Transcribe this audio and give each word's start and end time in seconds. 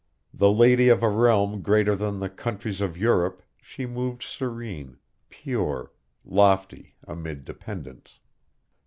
The 0.33 0.51
lady 0.51 0.89
of 0.89 1.03
a 1.03 1.09
realm 1.09 1.61
greater 1.61 1.95
than 1.95 2.19
the 2.21 2.27
countries 2.27 2.81
of 2.81 2.97
Europe, 2.97 3.43
she 3.61 3.85
moved 3.85 4.23
serene, 4.23 4.97
pure, 5.29 5.91
lofty 6.25 6.95
amid 7.07 7.45
dependants. 7.45 8.17